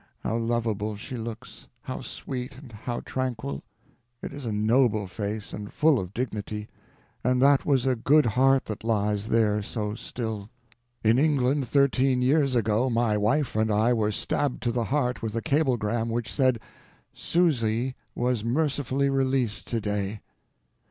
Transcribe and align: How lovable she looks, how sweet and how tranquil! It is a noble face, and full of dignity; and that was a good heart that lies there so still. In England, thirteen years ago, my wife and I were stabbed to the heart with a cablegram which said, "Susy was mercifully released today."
How 0.23 0.35
lovable 0.35 0.95
she 0.95 1.15
looks, 1.15 1.67
how 1.83 2.01
sweet 2.01 2.57
and 2.57 2.71
how 2.71 3.01
tranquil! 3.01 3.61
It 4.23 4.33
is 4.33 4.47
a 4.47 4.51
noble 4.51 5.05
face, 5.05 5.53
and 5.53 5.71
full 5.71 5.99
of 5.99 6.11
dignity; 6.11 6.69
and 7.23 7.39
that 7.39 7.67
was 7.67 7.85
a 7.85 7.95
good 7.95 8.25
heart 8.25 8.65
that 8.65 8.83
lies 8.83 9.27
there 9.27 9.61
so 9.61 9.93
still. 9.93 10.49
In 11.03 11.19
England, 11.19 11.67
thirteen 11.67 12.19
years 12.23 12.55
ago, 12.55 12.89
my 12.89 13.15
wife 13.15 13.55
and 13.55 13.71
I 13.71 13.93
were 13.93 14.11
stabbed 14.11 14.63
to 14.63 14.71
the 14.71 14.85
heart 14.85 15.21
with 15.21 15.35
a 15.35 15.41
cablegram 15.43 16.09
which 16.09 16.33
said, 16.33 16.59
"Susy 17.13 17.93
was 18.15 18.43
mercifully 18.43 19.07
released 19.11 19.67
today." 19.67 20.21